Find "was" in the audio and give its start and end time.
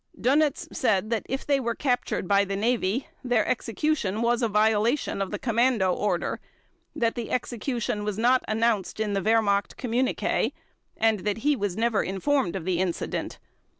4.23-4.41, 8.03-8.17, 11.55-11.77